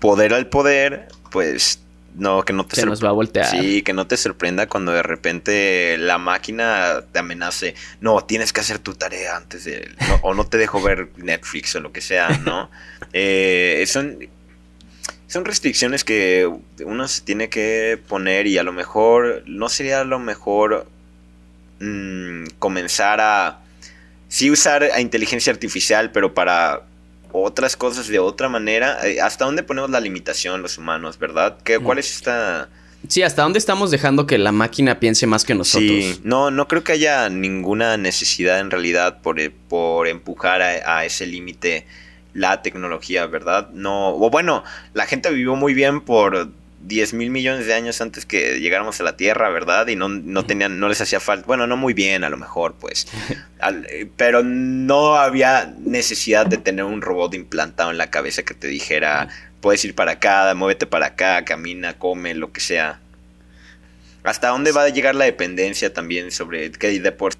poder 0.00 0.34
al 0.34 0.46
poder, 0.46 1.08
pues 1.30 1.80
no, 2.18 2.42
que 2.42 2.52
no 2.52 2.66
te 2.66 2.76
Se 2.76 2.86
nos 2.86 3.02
va 3.02 3.10
a 3.10 3.12
voltear. 3.12 3.46
Sí, 3.46 3.82
que 3.82 3.92
no 3.92 4.06
te 4.06 4.16
sorprenda 4.16 4.66
cuando 4.66 4.92
de 4.92 5.02
repente 5.02 5.96
la 5.98 6.18
máquina 6.18 7.04
te 7.12 7.20
amenace. 7.20 7.74
No, 8.00 8.24
tienes 8.24 8.52
que 8.52 8.60
hacer 8.60 8.80
tu 8.80 8.94
tarea 8.94 9.36
antes 9.36 9.64
de. 9.64 9.88
no, 10.08 10.14
o 10.22 10.34
no 10.34 10.44
te 10.44 10.58
dejo 10.58 10.82
ver 10.82 11.08
Netflix 11.16 11.76
o 11.76 11.80
lo 11.80 11.92
que 11.92 12.00
sea, 12.00 12.28
¿no? 12.44 12.70
Eh, 13.12 13.84
son, 13.86 14.18
son 15.28 15.44
restricciones 15.44 16.04
que 16.04 16.50
uno 16.84 17.08
se 17.08 17.22
tiene 17.22 17.48
que 17.48 17.98
poner 18.08 18.46
y 18.46 18.58
a 18.58 18.62
lo 18.62 18.72
mejor 18.72 19.44
no 19.46 19.70
sería 19.70 20.04
lo 20.04 20.18
mejor 20.18 20.86
mm, 21.80 22.46
comenzar 22.58 23.20
a. 23.20 23.60
Sí, 24.28 24.50
usar 24.50 24.82
a 24.82 25.00
inteligencia 25.00 25.52
artificial, 25.52 26.10
pero 26.10 26.34
para 26.34 26.82
otras 27.42 27.76
cosas 27.76 28.08
de 28.08 28.18
otra 28.18 28.48
manera. 28.48 28.98
Eh, 29.06 29.20
¿Hasta 29.20 29.44
dónde 29.44 29.62
ponemos 29.62 29.90
la 29.90 30.00
limitación 30.00 30.62
los 30.62 30.78
humanos, 30.78 31.18
verdad? 31.18 31.58
¿Qué, 31.64 31.78
Mm. 31.78 31.82
¿Cuál 31.84 31.98
es 31.98 32.14
esta 32.14 32.68
Sí, 33.06 33.22
¿hasta 33.22 33.42
dónde 33.42 33.60
estamos 33.60 33.92
dejando 33.92 34.26
que 34.26 34.38
la 34.38 34.50
máquina 34.50 34.98
piense 34.98 35.26
más 35.26 35.44
que 35.44 35.54
nosotros? 35.54 35.88
Sí, 35.88 36.20
no, 36.24 36.50
no 36.50 36.66
creo 36.66 36.82
que 36.82 36.92
haya 36.92 37.28
ninguna 37.28 37.96
necesidad 37.96 38.58
en 38.58 38.72
realidad 38.72 39.20
por, 39.22 39.38
eh, 39.38 39.50
por 39.50 40.08
empujar 40.08 40.62
a, 40.62 40.98
a 40.98 41.04
ese 41.04 41.24
límite 41.26 41.86
la 42.34 42.60
tecnología, 42.60 43.26
¿verdad? 43.26 43.70
No, 43.72 44.16
o 44.16 44.30
bueno, 44.30 44.64
la 44.94 45.06
gente 45.06 45.30
vivió 45.30 45.54
muy 45.54 45.74
bien 45.74 46.00
por 46.00 46.50
10 46.80 47.12
mil 47.14 47.30
millones 47.30 47.66
de 47.66 47.74
años 47.74 48.00
antes 48.00 48.24
que 48.24 48.60
llegáramos 48.60 49.00
a 49.00 49.04
la 49.04 49.16
Tierra, 49.16 49.50
¿verdad? 49.50 49.88
Y 49.88 49.96
no, 49.96 50.08
no 50.08 50.44
tenían, 50.46 50.78
no 50.80 50.88
les 50.88 51.00
hacía 51.00 51.20
falta, 51.20 51.46
bueno, 51.46 51.66
no 51.66 51.76
muy 51.76 51.92
bien 51.94 52.24
a 52.24 52.28
lo 52.30 52.36
mejor, 52.36 52.74
pues, 52.80 53.06
Al- 53.60 53.86
pero 54.16 54.42
no 54.44 55.16
había 55.16 55.74
necesidad 55.80 56.46
de 56.46 56.56
tener 56.58 56.84
un 56.84 57.02
robot 57.02 57.34
implantado 57.34 57.90
en 57.90 57.98
la 57.98 58.10
cabeza 58.10 58.42
que 58.44 58.54
te 58.54 58.68
dijera, 58.68 59.28
puedes 59.60 59.84
ir 59.84 59.94
para 59.94 60.12
acá, 60.12 60.54
muévete 60.54 60.86
para 60.86 61.06
acá, 61.06 61.44
camina, 61.44 61.94
come, 61.98 62.34
lo 62.34 62.52
que 62.52 62.60
sea. 62.60 63.00
¿Hasta 64.24 64.48
dónde 64.48 64.72
va 64.72 64.82
a 64.84 64.88
llegar 64.88 65.14
la 65.14 65.24
dependencia 65.24 65.92
también 65.92 66.30
sobre 66.30 66.70
que 66.72 67.00
de 67.00 67.12
por 67.12 67.32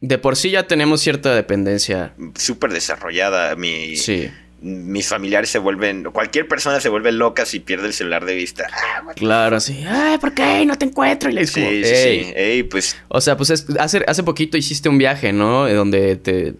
De 0.00 0.18
por 0.18 0.36
sí 0.36 0.50
ya 0.50 0.66
tenemos 0.66 1.00
cierta 1.00 1.34
dependencia. 1.34 2.12
súper 2.36 2.72
desarrollada 2.72 3.56
mi 3.56 3.96
Sí, 3.96 4.30
mis 4.62 5.08
familiares 5.08 5.50
se 5.50 5.58
vuelven 5.58 6.04
cualquier 6.04 6.46
persona 6.46 6.80
se 6.80 6.88
vuelve 6.88 7.10
loca 7.12 7.44
si 7.44 7.58
pierde 7.60 7.88
el 7.88 7.92
celular 7.92 8.24
de 8.24 8.34
vista. 8.34 8.66
Ah, 8.72 9.02
claro, 9.16 9.58
sí. 9.60 9.84
Ay, 9.88 10.18
¿por 10.18 10.32
qué? 10.32 10.64
No 10.64 10.76
te 10.78 10.84
encuentro. 10.84 11.28
Y 11.30 11.32
le 11.32 11.40
dices 11.42 11.54
Sí, 11.54 11.60
como, 11.60 11.72
sí, 11.72 11.84
"Ey". 11.84 12.24
sí. 12.24 12.32
Ey, 12.36 12.62
pues 12.62 12.96
O 13.08 13.20
sea, 13.20 13.36
pues 13.36 13.50
es- 13.50 13.66
hace, 13.78 14.04
hace 14.06 14.22
poquito 14.22 14.56
hiciste 14.56 14.88
un 14.88 14.98
viaje, 14.98 15.32
¿no? 15.32 15.64
De 15.64 15.74
Donde 15.74 16.16
te, 16.16 16.54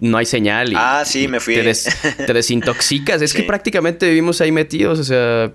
no 0.00 0.16
hay 0.18 0.26
señal. 0.26 0.72
Y, 0.72 0.76
Ah, 0.78 1.02
sí, 1.04 1.26
me 1.26 1.40
fui. 1.40 1.54
Te, 1.56 1.62
des- 1.64 1.88
te 2.24 2.32
desintoxicas. 2.32 3.20
Es 3.22 3.34
que 3.34 3.42
prácticamente 3.44 4.06
vivimos 4.08 4.40
ahí 4.40 4.52
metidos. 4.52 4.98
O 5.00 5.04
sea, 5.04 5.50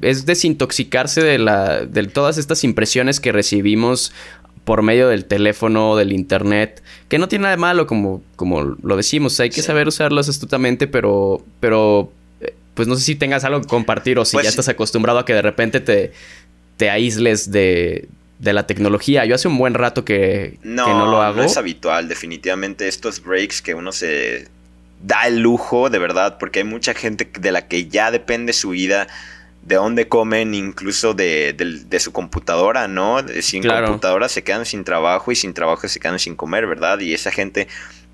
es 0.00 0.26
desintoxicarse 0.26 1.22
de, 1.22 1.38
la, 1.38 1.86
de 1.86 2.06
todas 2.08 2.38
estas 2.38 2.64
impresiones 2.64 3.20
que 3.20 3.30
recibimos 3.32 4.12
por 4.66 4.82
medio 4.82 5.08
del 5.08 5.24
teléfono, 5.24 5.96
del 5.96 6.12
internet, 6.12 6.82
que 7.08 7.18
no 7.18 7.28
tiene 7.28 7.44
nada 7.44 7.54
de 7.56 7.60
malo, 7.60 7.86
como, 7.86 8.20
como 8.36 8.62
lo 8.62 8.96
decimos. 8.96 9.40
Hay 9.40 9.48
que 9.48 9.62
Sí. 9.62 9.62
saber 9.62 9.86
usarlos 9.88 10.28
astutamente, 10.28 10.86
pero, 10.88 11.40
pero 11.60 12.12
eh, 12.40 12.52
pues 12.74 12.88
no 12.88 12.96
sé 12.96 13.02
si 13.04 13.14
tengas 13.14 13.44
algo 13.44 13.60
que 13.62 13.68
compartir 13.68 14.18
o 14.18 14.24
si 14.24 14.32
Pues- 14.36 14.42
ya 14.44 14.50
estás 14.50 14.68
acostumbrado 14.68 15.20
a 15.20 15.24
que 15.24 15.32
de 15.34 15.40
repente 15.42 15.78
te, 15.80 16.12
te 16.76 16.90
aísles 16.90 17.52
de, 17.52 18.08
de 18.40 18.52
la 18.52 18.66
tecnología. 18.66 19.24
Yo 19.24 19.36
hace 19.36 19.46
un 19.46 19.56
buen 19.56 19.74
rato 19.74 20.04
que 20.04 20.58
no, 20.64 20.84
que 20.84 20.90
no 20.90 21.06
lo 21.12 21.22
hago. 21.22 21.36
no 21.36 21.42
es 21.44 21.56
habitual, 21.56 22.08
definitivamente 22.08 22.88
estos 22.88 23.22
breaks 23.22 23.62
que 23.62 23.74
uno 23.74 23.92
se 23.92 24.48
da 25.00 25.28
el 25.28 25.38
lujo, 25.38 25.90
de 25.90 26.00
verdad, 26.00 26.38
porque 26.40 26.58
hay 26.58 26.64
mucha 26.64 26.92
gente 26.92 27.30
de 27.38 27.52
la 27.52 27.68
que 27.68 27.86
ya 27.86 28.10
depende 28.10 28.52
su 28.52 28.70
vida, 28.70 29.06
de 29.66 29.74
dónde 29.74 30.06
comen, 30.06 30.54
incluso 30.54 31.12
de, 31.12 31.52
de 31.52 32.00
su 32.00 32.12
computadora, 32.12 32.86
¿no? 32.86 33.18
Sin 33.40 33.62
Claro. 33.62 33.88
computadora 33.88 34.28
se 34.28 34.44
quedan 34.44 34.64
sin 34.64 34.84
trabajo 34.84 35.32
y 35.32 35.36
sin 35.36 35.54
trabajo 35.54 35.88
se 35.88 35.98
quedan 35.98 36.20
sin 36.20 36.36
comer, 36.36 36.68
¿verdad? 36.68 37.00
Y 37.00 37.12
esa 37.12 37.32
gente 37.32 37.66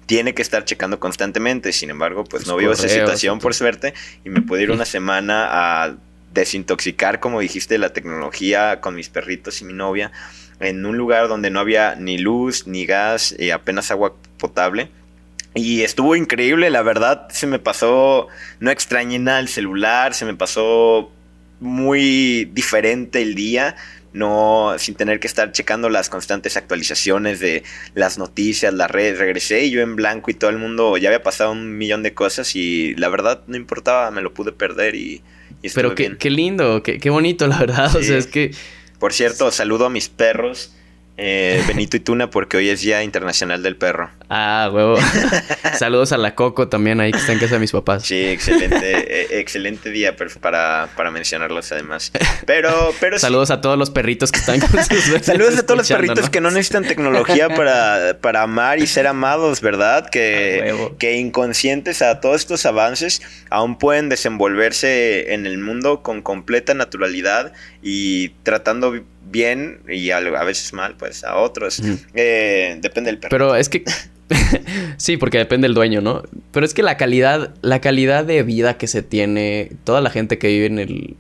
tiene 0.07 0.33
que 0.35 0.41
estar 0.41 0.65
checando 0.65 0.99
constantemente. 0.99 1.73
Sin 1.75 1.91
embargo, 1.91 2.25
pues 2.25 2.47
no 2.47 2.57
vivo 2.57 2.73
esa 2.73 2.89
situación 2.89 3.39
por 3.39 3.53
suerte 3.53 3.93
y 4.25 4.31
me 4.31 4.41
puedo 4.41 4.63
ir 4.63 4.71
una 4.71 4.85
semana 4.97 5.49
a 5.85 5.95
desintoxicar, 6.33 7.21
como 7.21 7.41
dijiste, 7.41 7.77
la 7.77 7.91
tecnología 7.93 8.81
con 8.81 8.95
mis 8.95 9.11
perritos 9.11 9.61
y 9.61 9.67
mi 9.67 9.75
novia 9.75 10.11
en 10.59 10.87
un 10.87 10.97
lugar 10.97 11.29
donde 11.29 11.51
no 11.51 11.61
había 11.61 11.97
ni 11.97 12.17
luz, 12.17 12.67
ni 12.67 12.87
gas 12.87 13.35
y 13.39 13.51
apenas 13.51 13.91
agua 13.91 14.15
potable. 14.39 14.89
Y 15.55 15.83
estuvo 15.83 16.17
increíble, 16.17 16.71
la 16.71 16.81
verdad, 16.81 17.29
se 17.31 17.47
me 17.47 17.59
pasó, 17.59 18.29
no 18.59 18.71
extrañé 18.71 19.19
nada 19.19 19.41
el 19.41 19.49
celular, 19.49 20.15
se 20.15 20.25
me 20.25 20.35
pasó 20.35 21.11
muy 21.63 22.51
diferente 22.53 23.23
el 23.23 23.35
día, 23.35 23.77
no 24.13 24.75
sin 24.79 24.95
tener 24.95 25.21
que 25.21 25.27
estar 25.27 25.53
checando 25.53 25.89
las 25.89 26.11
constantes 26.11 26.57
actualizaciones 26.57 27.41
de 27.41 27.63
las 27.95 28.19
noticias, 28.19 28.75
las 28.75 28.91
redes, 28.91 29.19
regresé 29.19 29.65
y 29.65 29.71
yo 29.71 29.81
en 29.81 29.97
blanco 29.97 30.31
y 30.31 30.35
todo 30.35 30.51
el 30.51 30.59
mundo 30.59 30.97
ya 30.99 31.09
había 31.09 31.23
pasado 31.23 31.53
un 31.53 31.79
millón 31.79 32.03
de 32.03 32.13
cosas 32.13 32.55
y 32.55 32.95
la 32.97 33.09
verdad 33.09 33.43
no 33.47 33.57
importaba, 33.57 34.11
me 34.11 34.21
lo 34.21 34.35
pude 34.35 34.53
perder 34.53 34.95
y, 34.97 35.23
Pero 35.75 35.95
qué, 35.95 36.03
bien. 36.05 36.17
qué 36.19 36.31
lindo, 36.31 36.83
qué, 36.83 36.99
qué 36.99 37.11
bonito, 37.11 37.47
la 37.47 37.59
verdad. 37.59 37.95
O 37.97 38.03
sea, 38.03 38.19
es 38.19 38.27
que 38.27 38.51
Por 38.99 39.13
cierto, 39.13 39.51
saludo 39.51 39.87
a 39.87 39.91
mis 39.91 40.09
perros, 40.09 40.75
eh, 41.17 41.63
Benito 41.69 41.97
y 41.97 42.01
Tuna, 42.01 42.31
porque 42.31 42.57
hoy 42.57 42.69
es 42.69 42.81
Día 42.81 43.03
Internacional 43.03 43.63
del 43.63 43.77
Perro. 43.77 44.11
Ah, 44.29 44.71
huevo. 44.73 44.97
Saludos 45.79 46.13
a 46.13 46.17
la 46.17 46.35
Coco 46.35 46.69
también 46.69 47.01
ahí 47.01 47.13
que 47.13 47.19
está 47.19 47.33
en 47.33 47.39
casa 47.39 47.55
de 47.55 47.61
mis 47.61 47.73
papás. 47.73 48.05
Sí, 48.05 48.25
excelente, 48.25 48.77
eh, 48.83 49.41
excelente 49.41 49.91
día 49.91 50.17
para, 50.41 50.89
para 50.97 51.11
mencionarlos 51.11 51.71
además. 51.73 52.13
Pero, 52.47 52.95
pero 52.99 53.19
sí, 53.19 53.23
Saludos 53.23 53.51
a 53.51 53.61
todos 53.61 53.79
los 53.79 53.91
perritos 53.91 54.33
que 54.33 54.39
están 54.39 54.61
con 54.61 54.71
sus 54.85 55.23
Saludos 55.23 55.59
a 55.59 55.67
todos 55.67 55.79
los 55.79 55.89
perritos 55.89 56.31
que 56.31 56.41
no 56.41 56.51
necesitan 56.51 56.85
tecnología 56.85 57.49
para, 57.49 58.19
para 58.21 58.43
amar 58.43 58.79
y 58.79 58.87
ser 58.87 59.07
amados, 59.07 59.61
¿verdad? 59.61 60.09
Que, 60.09 60.61
huevo. 60.65 60.97
que 60.99 61.17
inconscientes 61.17 62.03
a 62.03 62.21
todos 62.21 62.37
estos 62.37 62.65
avances 62.67 63.23
aún 63.51 63.79
pueden 63.79 64.09
desenvolverse 64.09 65.35
en 65.35 65.47
el 65.47 65.59
mundo 65.59 66.03
con 66.03 66.23
completa 66.23 66.75
naturalidad 66.75 67.53
y 67.83 68.31
tratando 68.43 68.95
bien 69.31 69.81
y 69.89 70.11
a, 70.11 70.19
a 70.19 70.45
veces 70.45 70.73
mal, 70.73 70.97
pues 70.97 71.25
a 71.25 71.37
otros. 71.37 71.83
Eh, 72.15 72.79
depende 72.81 73.11
del 73.11 73.19
perro. 73.19 73.31
Pero 73.31 73.57
es 73.57 73.69
que 73.69 73.85
sí, 74.97 75.17
porque 75.17 75.39
depende 75.39 75.67
del 75.67 75.75
dueño, 75.75 76.01
¿no? 76.01 76.23
Pero 76.53 76.67
es 76.67 76.75
que 76.75 76.83
la 76.83 76.97
calidad, 76.97 77.55
la 77.63 77.81
calidad 77.81 78.25
de 78.25 78.43
vida 78.43 78.77
que 78.79 78.87
se 78.87 79.03
tiene, 79.03 79.71
toda 79.85 80.01
la 80.01 80.11
gente 80.11 80.39
que 80.39 80.49
vive 80.49 80.67
en 80.67 80.79
el 80.79 81.17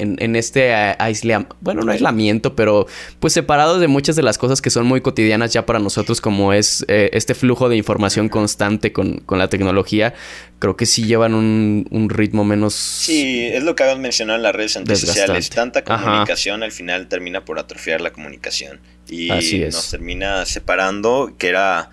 en, 0.00 0.16
en 0.18 0.36
este 0.36 0.74
aislamiento, 0.74 1.56
bueno, 1.60 1.82
no 1.82 1.92
aislamiento, 1.92 2.54
pero 2.54 2.86
pues 3.20 3.32
separados 3.32 3.80
de 3.80 3.88
muchas 3.88 4.16
de 4.16 4.22
las 4.22 4.38
cosas 4.38 4.60
que 4.62 4.70
son 4.70 4.86
muy 4.86 5.00
cotidianas 5.00 5.52
ya 5.52 5.66
para 5.66 5.78
nosotros, 5.78 6.20
como 6.20 6.52
es 6.52 6.84
eh, 6.88 7.10
este 7.12 7.34
flujo 7.34 7.68
de 7.68 7.76
información 7.76 8.28
constante 8.28 8.92
con, 8.92 9.18
con 9.18 9.38
la 9.38 9.48
tecnología, 9.48 10.14
creo 10.58 10.76
que 10.76 10.86
sí 10.86 11.04
llevan 11.04 11.34
un, 11.34 11.86
un 11.90 12.10
ritmo 12.10 12.44
menos... 12.44 12.74
Sí, 12.74 13.46
es 13.46 13.62
lo 13.62 13.74
que 13.74 13.82
habías 13.82 13.98
mencionado 13.98 14.36
en 14.36 14.42
las 14.42 14.54
redes 14.54 14.76
antisociales. 14.76 15.36
Desgastante. 15.36 15.82
Tanta 15.82 15.94
Ajá. 15.94 16.04
comunicación 16.04 16.62
al 16.62 16.72
final 16.72 17.08
termina 17.08 17.44
por 17.44 17.58
atrofiar 17.58 18.00
la 18.00 18.12
comunicación. 18.12 18.80
Y 19.08 19.30
Así 19.30 19.62
es. 19.62 19.74
nos 19.74 19.90
termina 19.90 20.44
separando, 20.46 21.32
que 21.38 21.48
era 21.48 21.90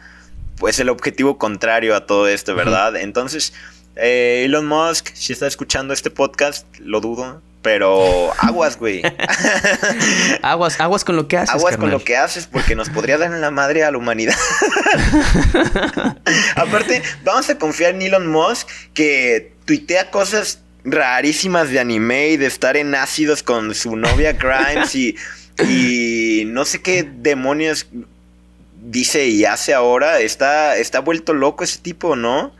pues 0.58 0.80
el 0.80 0.90
objetivo 0.90 1.38
contrario 1.38 1.96
a 1.96 2.06
todo 2.06 2.28
esto, 2.28 2.56
¿verdad? 2.56 2.96
Entonces, 2.96 3.54
eh, 3.96 4.44
Elon 4.46 4.66
Musk, 4.66 5.10
si 5.14 5.34
está 5.34 5.48
escuchando 5.48 5.94
este 5.94 6.10
podcast, 6.10 6.66
lo 6.80 7.02
dudo. 7.02 7.42
Pero 7.64 8.34
aguas, 8.40 8.78
güey. 8.78 9.02
Aguas, 10.42 10.80
aguas 10.82 11.06
con 11.06 11.16
lo 11.16 11.30
que 11.30 11.38
haces. 11.38 11.56
Aguas 11.56 11.78
con 11.78 11.90
lo 11.90 12.04
que 12.04 12.18
haces 12.18 12.46
porque 12.46 12.76
nos 12.76 12.90
podría 12.90 13.18
dar 13.18 13.32
en 13.32 13.40
la 13.40 13.52
madre 13.52 13.86
a 13.86 13.92
la 13.92 13.98
humanidad. 13.98 14.36
Aparte, 16.58 17.02
vamos 17.24 17.50
a 17.50 17.58
confiar 17.58 17.96
en 17.96 18.02
Elon 18.02 18.28
Musk 18.28 18.68
que 18.94 19.54
tuitea 19.66 20.12
cosas 20.12 20.60
rarísimas 20.84 21.70
de 21.70 21.80
anime 21.80 22.32
y 22.32 22.38
de 22.38 22.48
estar 22.48 22.76
en 22.76 22.94
ácidos 22.96 23.44
con 23.44 23.74
su 23.74 23.96
novia 23.96 24.34
Grimes 24.34 24.94
y, 24.94 25.16
y 25.66 26.44
no 26.48 26.66
sé 26.66 26.82
qué 26.82 27.10
demonios 27.10 27.88
dice 28.84 29.28
y 29.28 29.46
hace 29.46 29.74
ahora. 29.74 30.20
Está, 30.20 30.76
está 30.76 31.00
vuelto 31.00 31.34
loco 31.34 31.64
ese 31.64 31.80
tipo, 31.80 32.18
¿no? 32.18 32.54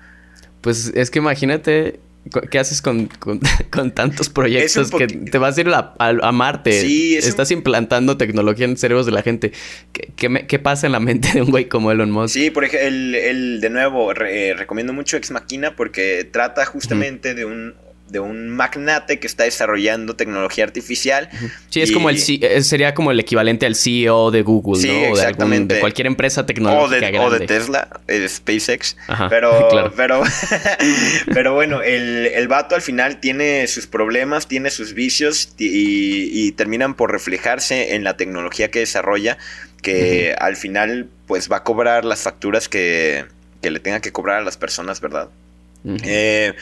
Pues 0.62 0.94
es 0.96 1.12
que 1.12 1.20
imagínate 1.20 2.00
qué 2.50 2.60
haces 2.60 2.82
con, 2.82 3.08
con- 3.08 3.40
con 3.72 3.92
tantos 3.92 4.30
proyectos 4.30 4.92
que 4.92 5.08
te 5.08 5.38
vas 5.38 5.58
a 5.58 5.62
ir 5.62 5.70
a, 5.70 5.94
a- 6.00 6.10
a 6.22 6.32
Marte. 6.32 6.82
Sí, 6.82 7.16
es 7.18 7.26
un- 7.26 7.30
Estás 7.30 7.52
implantando 7.52 8.18
tecnología 8.18 8.66
en 8.66 8.78
cerebros 8.78 9.06
de 9.06 9.12
la 9.12 9.22
gente. 9.22 9.52
¿Qué, 9.92 10.12
qué 10.16 10.30
me- 10.30 10.48
qué 10.48 10.60
pasa 10.60 10.86
en 10.86 10.94
la 10.94 11.00
mente 11.00 11.30
de 11.34 11.42
un 11.42 11.52
güey 11.52 11.68
como 11.68 11.92
Elon 11.92 12.12
Musk? 12.12 12.34
Sí, 12.34 12.50
por 12.50 12.64
ejemplo, 12.64 12.88
el, 12.88 13.16
el- 13.16 13.62
de 13.62 13.70
nuevo, 13.70 14.14
re- 14.14 14.50
eh, 14.50 14.54
recomiendo 14.54 14.94
mucho 14.94 15.18
Ex 15.18 15.32
Machina 15.32 15.76
porque 15.76 16.28
trata 16.32 16.66
justamente 16.66 17.34
de 17.34 17.46
un 17.46 17.76
de 18.14 18.20
un 18.22 18.48
magnate 18.50 19.20
que 19.20 19.28
está 19.28 19.44
desarrollando 19.44 20.16
tecnología 20.16 20.64
artificial. 20.64 21.30
Sí, 21.70 21.82
es 21.82 21.92
como 21.92 22.10
el 22.10 22.16
eh, 22.18 22.62
sería 22.62 22.94
como 22.94 23.12
el 23.12 23.20
equivalente 23.20 23.66
al 23.66 23.76
CEO 23.76 24.32
de 24.32 24.44
Google, 24.44 24.80
Sí, 24.82 24.88
¿no? 24.88 24.94
De, 24.94 25.00
algún- 25.08 25.18
exactamente. 25.20 25.74
de 25.74 25.80
cualquier 25.82 26.08
empresa 26.08 26.42
O 26.42 26.46
tecnológica 26.46 27.00
de, 27.12 27.20
o 27.20 27.30
de 27.32 27.38
grande. 27.40 27.48
Tesla, 27.48 27.88
eh, 28.08 28.30
SpaceX. 28.30 28.96
Ajá, 29.08 29.28
Pero, 29.30 29.68
claro. 29.72 29.94
pero, 29.98 30.24
pero 31.34 31.54
bueno, 31.54 31.82
el, 31.82 32.28
el 32.28 32.48
vato 32.48 32.76
al 32.76 32.82
final 32.82 33.20
tiene 33.20 33.68
sus 33.68 33.88
problemas, 33.88 34.48
tiene 34.48 34.70
sus 34.70 34.94
vicios 34.94 35.50
y, 35.58 36.30
y 36.48 36.52
terminan 36.54 36.94
por 36.94 37.12
reflejarse 37.12 37.96
en 37.96 38.04
la 38.04 38.16
tecnología 38.16 38.70
que 38.72 38.80
desarrolla, 38.80 39.38
que 39.82 40.36
al 40.38 40.56
final 40.56 41.08
pues 41.28 41.52
va 41.52 41.58
a 41.58 41.64
cobrar 41.64 42.06
las 42.06 42.22
facturas 42.22 42.70
que, 42.70 43.26
que 43.62 43.72
le 43.72 43.80
tenga 43.80 44.00
que 44.02 44.12
cobrar 44.12 44.38
a 44.38 44.42
las 44.44 44.58
personas, 44.58 45.02
¿verdad? 45.02 45.30
Eh, 46.06 46.54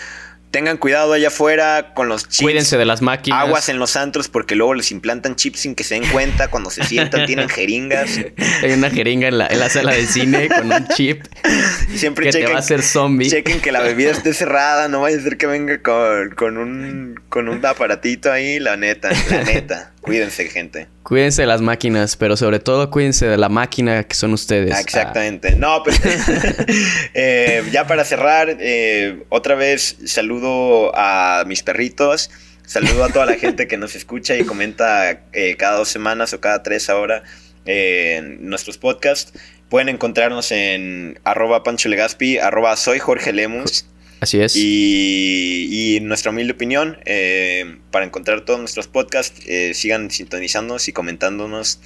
tengan 0.51 0.77
cuidado 0.77 1.13
allá 1.13 1.29
afuera 1.29 1.93
con 1.93 2.10
los 2.10 2.27
chips. 2.27 2.43
Cuídense 2.43 2.77
de 2.77 2.86
las 2.86 3.01
máquinas. 3.01 3.39
Aguas 3.39 3.70
en 3.70 3.79
los 3.79 3.96
antros 3.96 4.27
porque 4.27 4.55
luego 4.55 4.74
les 4.74 4.91
implantan 4.91 5.36
chips 5.36 5.62
sin 5.62 5.75
que 5.75 5.84
se 5.84 5.96
den 5.96 6.05
cuenta. 6.12 6.50
Cuando 6.50 6.70
se 6.70 6.84
sientan 6.84 7.25
tienen 7.25 7.50
jeringas. 7.50 8.20
Hay 8.62 8.72
una 8.74 8.89
jeringa 8.89 9.29
en 9.29 9.38
la, 9.38 9.48
en 9.48 9.60
la 9.60 9.70
sala 9.70 9.93
de 9.93 10.05
cine 10.05 10.50
con 10.50 10.72
un 10.72 10.88
chip. 10.89 11.24
siempre 11.96 12.25
que 12.25 12.31
chequen, 12.34 12.48
te 12.48 12.53
va 12.53 12.60
a 12.60 12.62
hacer 12.62 12.84
zombie. 12.84 13.29
chequen 13.29 13.62
que 13.62 13.72
la 13.72 13.81
bebida 13.81 14.12
esté 14.12 14.34
cerrada, 14.34 14.88
no 14.88 15.01
vaya 15.01 15.17
a 15.17 15.22
ser 15.22 15.38
que 15.38 15.48
venga 15.48 15.81
con, 15.81 16.31
con 16.31 16.58
un 16.58 17.20
con 17.29 17.48
un 17.48 17.65
aparatito 17.65 18.31
ahí, 18.31 18.60
la 18.60 18.75
neta, 18.75 19.10
la 19.29 19.43
neta. 19.43 19.93
Cuídense, 20.01 20.50
gente. 20.50 20.88
Cuídense 21.03 21.43
de 21.43 21.48
las 21.48 21.62
máquinas, 21.62 22.15
pero 22.15 22.36
sobre 22.36 22.60
todo 22.60 22.89
cuídense 22.89 23.27
de 23.27 23.38
la 23.38 23.50
máquina 23.50 24.03
que 24.03 24.15
son 24.15 24.34
ustedes. 24.34 24.74
Ah, 24.74 24.81
exactamente. 24.81 25.55
No, 25.55 25.84
pues 25.84 26.00
eh, 27.13 27.63
ya 27.72 27.86
para 27.86 28.03
cerrar, 28.03 28.58
eh, 28.60 29.24
otra 29.29 29.55
vez 29.55 29.98
saludo 30.41 30.91
a 30.95 31.43
mis 31.45 31.62
perritos. 31.62 32.31
Saludo 32.65 33.03
a 33.03 33.10
toda 33.10 33.25
la 33.25 33.36
gente 33.36 33.67
que 33.67 33.77
nos 33.77 33.95
escucha 33.95 34.36
y 34.38 34.43
comenta 34.43 35.24
eh, 35.33 35.55
cada 35.57 35.77
dos 35.77 35.89
semanas 35.89 36.33
o 36.33 36.39
cada 36.39 36.63
tres 36.63 36.89
ahora 36.89 37.24
en 37.65 38.50
nuestros 38.50 38.77
podcasts. 38.77 39.33
Pueden 39.69 39.89
encontrarnos 39.89 40.51
en 40.51 41.19
arroba 41.24 41.63
Pancho 41.63 41.89
Legaspi, 41.89 42.39
arroba 42.39 42.75
soy 42.75 42.98
Jorge 43.00 43.33
Lemus. 43.33 43.86
Así 44.19 44.39
es. 44.39 44.55
Y, 44.55 45.95
y 45.95 46.00
nuestra 46.00 46.31
humilde 46.31 46.53
opinión, 46.53 46.98
eh, 47.05 47.77
para 47.91 48.05
encontrar 48.05 48.41
todos 48.41 48.60
nuestros 48.60 48.88
podcasts, 48.88 49.41
eh, 49.48 49.74
sigan 49.74 50.10
sintonizándonos 50.10 50.88
y 50.88 50.93
comentándonos 50.93 51.79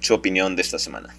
su 0.00 0.14
opinión 0.14 0.54
de 0.54 0.62
esta 0.62 0.78
semana. 0.78 1.14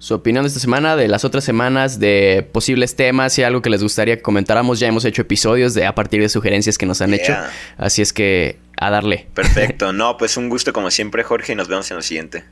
Su 0.00 0.14
opinión 0.14 0.44
de 0.44 0.48
esta 0.48 0.60
semana, 0.60 0.94
de 0.94 1.08
las 1.08 1.24
otras 1.24 1.42
semanas, 1.44 1.98
de 1.98 2.48
posibles 2.52 2.94
temas 2.94 3.36
y 3.38 3.42
algo 3.42 3.62
que 3.62 3.70
les 3.70 3.82
gustaría 3.82 4.16
que 4.16 4.22
comentáramos. 4.22 4.78
Ya 4.78 4.86
hemos 4.86 5.04
hecho 5.04 5.22
episodios 5.22 5.74
de 5.74 5.86
a 5.86 5.94
partir 5.94 6.20
de 6.20 6.28
sugerencias 6.28 6.78
que 6.78 6.86
nos 6.86 7.00
han 7.02 7.10
Yeah. 7.10 7.16
hecho. 7.22 7.34
Así 7.78 8.02
es 8.02 8.12
que 8.12 8.58
a 8.80 8.90
darle. 8.90 9.26
Perfecto. 9.34 9.92
No, 9.92 10.16
pues 10.16 10.36
un 10.36 10.48
gusto 10.48 10.72
como 10.72 10.90
siempre, 10.92 11.24
Jorge, 11.24 11.52
y 11.52 11.56
nos 11.56 11.66
vemos 11.68 11.90
en 11.90 11.96
lo 11.96 12.02
siguiente. 12.02 12.44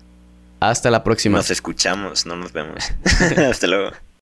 Hasta 0.59 0.91
la 0.91 1.05
próxima. 1.05 1.38
Nos 1.38 1.50
escuchamos, 1.50 2.26
no 2.26 2.35
nos 2.35 2.53
vemos. 2.53 2.83
Hasta 3.37 3.67
luego. 3.67 3.93